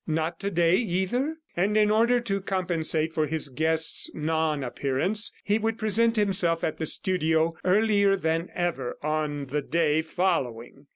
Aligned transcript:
"Not 0.07 0.39
to 0.39 0.49
day, 0.49 0.77
either?" 0.77 1.35
And 1.55 1.77
in 1.77 1.91
order 1.91 2.19
to 2.19 2.41
compensate 2.41 3.13
for 3.13 3.27
his 3.27 3.49
guest's 3.49 4.09
non 4.15 4.63
appearance, 4.63 5.31
he 5.43 5.59
would 5.59 5.77
present 5.77 6.15
himself 6.15 6.63
at 6.63 6.77
the 6.79 6.87
studio 6.87 7.55
earlier 7.63 8.15
than 8.15 8.49
ever 8.55 8.97
on 9.03 9.45
the 9.45 9.61
day 9.61 10.01
following. 10.01 10.87